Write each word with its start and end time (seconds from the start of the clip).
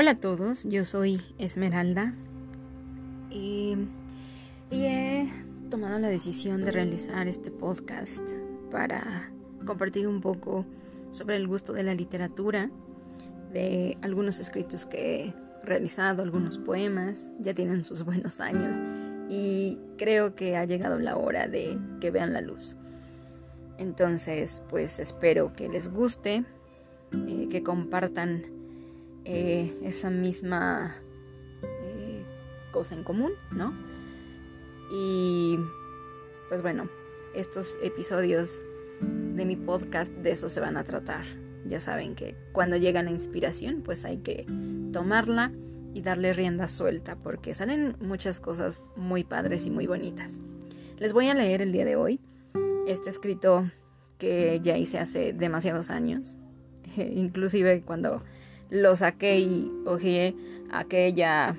Hola 0.00 0.12
a 0.12 0.16
todos, 0.16 0.62
yo 0.62 0.84
soy 0.84 1.20
Esmeralda 1.38 2.14
y, 3.32 3.76
he 4.70 5.28
tomado 5.70 5.98
la 5.98 6.08
decisión 6.08 6.64
de 6.64 6.70
realizar 6.70 7.26
este 7.26 7.50
podcast 7.50 8.22
para 8.70 9.32
compartir 9.66 10.06
un 10.06 10.20
poco 10.20 10.64
sobre 11.10 11.34
el 11.34 11.48
gusto 11.48 11.72
de 11.72 11.82
la 11.82 11.94
literatura, 11.94 12.70
de 13.52 13.98
algunos 14.00 14.38
escritos 14.38 14.86
que 14.86 15.24
he 15.24 15.34
realizado, 15.64 16.22
algunos 16.22 16.58
poemas, 16.58 17.28
ya 17.40 17.52
tienen 17.52 17.84
sus 17.84 18.04
buenos 18.04 18.40
años 18.40 18.76
y 19.28 19.80
creo 19.96 20.36
que 20.36 20.56
ha 20.56 20.64
llegado 20.64 21.00
la 21.00 21.16
hora 21.16 21.48
de 21.48 21.76
que 22.00 22.12
vean 22.12 22.32
la 22.32 22.40
luz. 22.40 22.76
Entonces, 23.78 24.62
pues 24.68 25.00
espero 25.00 25.52
que 25.54 25.68
les 25.68 25.92
guste, 25.92 26.44
eh, 27.10 27.48
que 27.50 27.64
compartan 27.64 28.57
eh, 29.30 29.70
esa 29.82 30.08
misma 30.08 30.96
eh, 31.62 32.24
cosa 32.70 32.94
en 32.94 33.04
común, 33.04 33.32
¿no? 33.50 33.74
Y 34.90 35.58
pues 36.48 36.62
bueno, 36.62 36.88
estos 37.34 37.78
episodios 37.82 38.62
de 39.02 39.44
mi 39.44 39.54
podcast 39.54 40.14
de 40.14 40.30
eso 40.30 40.48
se 40.48 40.60
van 40.60 40.78
a 40.78 40.84
tratar. 40.84 41.26
Ya 41.66 41.78
saben 41.78 42.14
que 42.14 42.36
cuando 42.52 42.78
llega 42.78 43.02
la 43.02 43.10
inspiración, 43.10 43.82
pues 43.82 44.06
hay 44.06 44.16
que 44.16 44.46
tomarla 44.94 45.52
y 45.92 46.00
darle 46.00 46.32
rienda 46.32 46.70
suelta, 46.70 47.16
porque 47.16 47.52
salen 47.52 47.96
muchas 48.00 48.40
cosas 48.40 48.82
muy 48.96 49.24
padres 49.24 49.66
y 49.66 49.70
muy 49.70 49.86
bonitas. 49.86 50.40
Les 50.96 51.12
voy 51.12 51.28
a 51.28 51.34
leer 51.34 51.60
el 51.60 51.72
día 51.72 51.84
de 51.84 51.96
hoy 51.96 52.18
este 52.86 53.10
escrito 53.10 53.70
que 54.16 54.60
ya 54.62 54.78
hice 54.78 54.98
hace 54.98 55.34
demasiados 55.34 55.90
años, 55.90 56.38
inclusive 56.96 57.82
cuando 57.82 58.22
lo 58.70 58.96
saqué 58.96 59.40
y 59.40 59.72
ojeé 59.86 60.34
aquella 60.70 61.56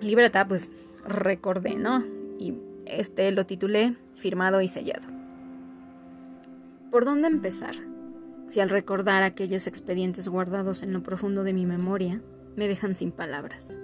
libreta, 0.00 0.46
pues 0.46 0.70
recordé, 1.06 1.76
¿no? 1.76 2.04
Y 2.38 2.54
este 2.86 3.30
lo 3.32 3.46
titulé 3.46 3.96
Firmado 4.16 4.60
y 4.60 4.68
sellado. 4.68 5.08
¿Por 6.90 7.04
dónde 7.04 7.28
empezar? 7.28 7.74
Si 8.48 8.60
al 8.60 8.70
recordar 8.70 9.22
aquellos 9.22 9.66
expedientes 9.66 10.28
guardados 10.28 10.82
en 10.82 10.92
lo 10.92 11.02
profundo 11.02 11.42
de 11.42 11.52
mi 11.52 11.66
memoria 11.66 12.20
me 12.56 12.68
dejan 12.68 12.94
sin 12.94 13.10
palabras. 13.10 13.78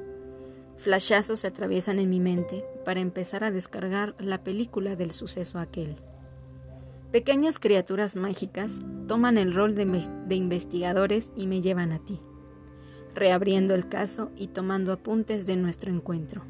Flashazos 0.76 1.40
se 1.40 1.48
atraviesan 1.48 1.98
en 1.98 2.08
mi 2.08 2.20
mente 2.20 2.64
para 2.84 3.00
empezar 3.00 3.42
a 3.44 3.50
descargar 3.50 4.14
la 4.18 4.42
película 4.42 4.96
del 4.96 5.10
suceso 5.10 5.58
aquel. 5.58 5.96
Pequeñas 7.10 7.58
criaturas 7.58 8.16
mágicas 8.16 8.80
toman 9.08 9.36
el 9.36 9.52
rol 9.52 9.74
de, 9.74 9.84
de 10.26 10.34
investigadores 10.36 11.30
y 11.36 11.48
me 11.48 11.60
llevan 11.60 11.92
a 11.92 11.98
ti 11.98 12.20
reabriendo 13.14 13.74
el 13.74 13.88
caso 13.88 14.30
y 14.36 14.48
tomando 14.48 14.92
apuntes 14.92 15.46
de 15.46 15.56
nuestro 15.56 15.92
encuentro. 15.92 16.42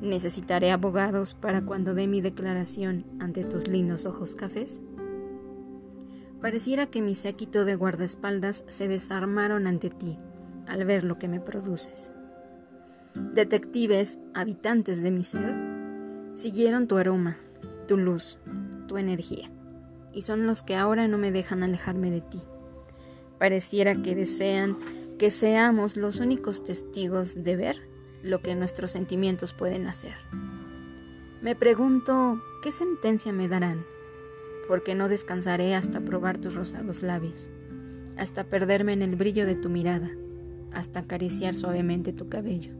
¿Necesitaré 0.00 0.72
abogados 0.72 1.34
para 1.34 1.62
cuando 1.64 1.94
dé 1.94 2.06
mi 2.06 2.20
declaración 2.20 3.06
ante 3.18 3.44
tus 3.44 3.68
lindos 3.68 4.04
ojos 4.04 4.34
cafés? 4.34 4.80
Pareciera 6.40 6.86
que 6.86 7.00
mi 7.00 7.14
séquito 7.14 7.64
de 7.64 7.76
guardaespaldas 7.76 8.64
se 8.68 8.88
desarmaron 8.88 9.66
ante 9.66 9.90
ti 9.90 10.18
al 10.66 10.84
ver 10.84 11.02
lo 11.02 11.18
que 11.18 11.28
me 11.28 11.40
produces. 11.40 12.12
Detectives, 13.14 14.20
habitantes 14.34 15.02
de 15.02 15.10
mi 15.10 15.24
ser, 15.24 15.54
siguieron 16.34 16.86
tu 16.86 16.98
aroma, 16.98 17.38
tu 17.88 17.96
luz, 17.96 18.38
tu 18.86 18.98
energía, 18.98 19.50
y 20.12 20.22
son 20.22 20.46
los 20.46 20.62
que 20.62 20.76
ahora 20.76 21.08
no 21.08 21.16
me 21.16 21.32
dejan 21.32 21.62
alejarme 21.62 22.10
de 22.10 22.20
ti. 22.20 22.42
Pareciera 23.38 23.94
que 23.94 24.14
desean 24.14 24.76
que 25.18 25.30
seamos 25.30 25.96
los 25.96 26.20
únicos 26.20 26.62
testigos 26.62 27.42
de 27.42 27.56
ver 27.56 27.76
lo 28.22 28.42
que 28.42 28.54
nuestros 28.54 28.90
sentimientos 28.90 29.54
pueden 29.54 29.86
hacer. 29.86 30.14
Me 31.40 31.54
pregunto, 31.54 32.40
¿qué 32.62 32.70
sentencia 32.70 33.32
me 33.32 33.48
darán? 33.48 33.86
Porque 34.68 34.94
no 34.94 35.08
descansaré 35.08 35.74
hasta 35.74 36.00
probar 36.00 36.38
tus 36.38 36.54
rosados 36.54 37.02
labios, 37.02 37.48
hasta 38.18 38.44
perderme 38.44 38.92
en 38.92 39.02
el 39.02 39.16
brillo 39.16 39.46
de 39.46 39.54
tu 39.54 39.70
mirada, 39.70 40.10
hasta 40.72 41.00
acariciar 41.00 41.54
suavemente 41.54 42.12
tu 42.12 42.28
cabello. 42.28 42.74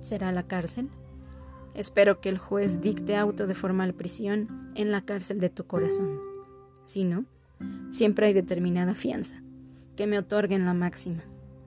¿Será 0.00 0.32
la 0.32 0.46
cárcel? 0.46 0.90
Espero 1.74 2.20
que 2.20 2.28
el 2.28 2.38
juez 2.38 2.80
dicte 2.82 3.16
auto 3.16 3.46
de 3.46 3.54
formal 3.54 3.94
prisión 3.94 4.72
en 4.74 4.90
la 4.90 5.02
cárcel 5.02 5.40
de 5.40 5.48
tu 5.48 5.64
corazón. 5.64 6.20
Si 6.84 7.04
no, 7.04 7.24
siempre 7.90 8.26
hay 8.26 8.32
determinada 8.34 8.94
fianza, 8.94 9.42
que 9.96 10.06
me 10.06 10.18
otorguen 10.18 10.66
la 10.66 10.74
máxima 10.74 11.22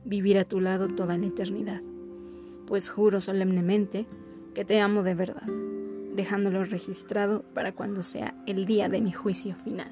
vivir 0.06 0.38
a 0.38 0.46
tu 0.46 0.60
lado 0.60 0.88
toda 0.88 1.18
la 1.18 1.28
eternidad, 1.28 1.82
pues 2.68 2.90
juro 2.90 3.22
solemnemente 3.22 4.06
que 4.54 4.66
te 4.66 4.80
amo 4.80 5.04
de 5.04 5.16
verdad, 5.16 5.48
dejándolo 6.16 6.66
registrado 6.66 7.44
para 7.54 7.72
cuando 7.72 8.04
sea 8.04 8.36
el 8.46 8.66
día 8.66 8.90
de 8.90 9.02
mi 9.02 9.12
juicio 9.12 9.56
final. 9.56 9.92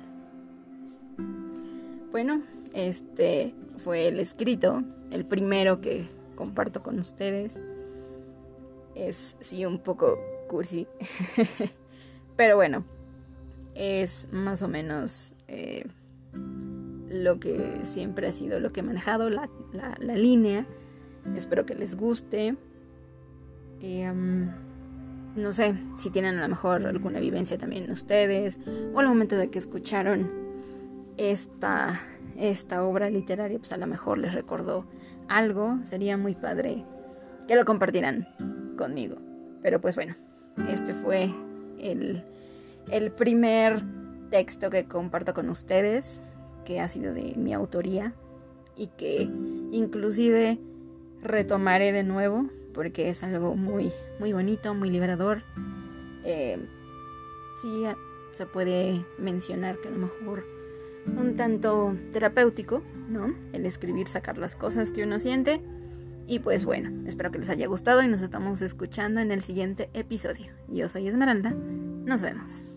Bueno, 2.12 2.42
este 2.74 3.54
fue 3.76 4.08
el 4.08 4.20
escrito, 4.20 4.84
el 5.12 5.26
primero 5.26 5.82
que 5.82 6.08
comparto 6.36 6.82
con 6.82 7.00
ustedes. 7.00 7.60
Es 8.96 9.36
sí 9.40 9.66
un 9.66 9.80
poco 9.80 10.18
cursi, 10.48 10.88
pero 12.36 12.56
bueno, 12.56 12.86
es 13.76 14.28
más 14.32 14.62
o 14.64 14.68
menos 14.68 15.34
eh, 15.48 15.86
lo 17.10 17.40
que 17.40 17.86
siempre 17.86 18.28
ha 18.28 18.32
sido 18.32 18.60
lo 18.60 18.72
que 18.72 18.82
he 18.82 18.84
manejado, 18.84 19.30
la, 19.30 19.50
línea. 20.00 20.66
Espero 21.36 21.66
que 21.66 21.76
les 21.76 21.96
guste. 21.96 22.56
no 25.36 25.54
sé 25.54 25.76
si 25.98 26.10
tienen 26.10 26.38
a 26.38 26.42
lo 26.44 26.50
mejor 26.50 26.86
alguna 26.86 27.20
vivencia 27.20 27.58
también 27.58 27.92
ustedes 27.92 28.60
o 28.94 29.00
al 29.00 29.08
momento 29.08 29.36
de 29.36 29.50
que 29.50 29.60
escucharon 29.60 30.30
esta, 31.18 32.00
esta 32.38 32.84
obra 32.84 33.10
literaria, 33.10 33.58
pues 33.58 33.74
a 33.74 33.78
lo 33.78 33.88
mejor 33.88 34.18
les 34.18 34.34
recordó 34.34 34.86
algo. 35.28 35.80
Sería 35.84 36.18
muy 36.18 36.36
padre 36.36 36.86
que 37.48 37.56
lo 37.56 37.66
compartieran 37.66 38.28
conmigo. 38.78 39.18
Pero 39.62 39.82
pues 39.82 39.96
bueno, 39.96 40.16
este 40.70 40.94
fue 40.94 41.30
el, 41.80 42.24
el 42.92 43.12
primer 43.12 43.82
texto 44.30 44.70
que 44.70 44.86
comparto 44.86 45.34
con 45.34 45.50
ustedes 45.50 46.22
que 46.68 46.82
ha 46.82 46.90
sido 46.90 47.14
de 47.14 47.34
mi 47.38 47.54
autoría 47.54 48.14
y 48.76 48.88
que 48.88 49.22
inclusive 49.72 50.60
retomaré 51.22 51.94
de 51.94 52.04
nuevo 52.04 52.50
porque 52.74 53.08
es 53.10 53.24
algo 53.24 53.56
muy, 53.56 53.90
muy 54.20 54.34
bonito, 54.34 54.76
muy 54.76 54.92
liberador. 54.92 55.44
Eh, 56.26 56.60
sí, 57.62 57.86
se 58.32 58.46
puede 58.46 59.06
mencionar 59.18 59.80
que 59.80 59.88
a 59.88 59.92
lo 59.92 59.98
mejor 59.98 60.44
un 61.18 61.38
tanto 61.38 61.96
terapéutico, 62.12 62.84
¿no? 63.08 63.34
El 63.54 63.66
escribir, 63.66 64.10
sacar 64.10 64.38
las 64.38 64.58
cosas 64.58 64.92
que 64.92 65.04
uno 65.04 65.20
siente. 65.20 65.62
Y 66.28 66.40
pues 66.40 66.66
bueno, 66.66 67.08
espero 67.08 67.32
que 67.32 67.40
les 67.40 67.50
haya 67.50 67.68
gustado 67.68 68.04
y 68.04 68.10
nos 68.10 68.22
estamos 68.22 68.62
escuchando 68.62 69.22
en 69.22 69.32
el 69.32 69.42
siguiente 69.42 69.90
episodio. 69.94 70.52
Yo 70.68 70.90
soy 70.90 71.08
Esmeralda, 71.08 71.52
nos 71.52 72.22
vemos. 72.22 72.68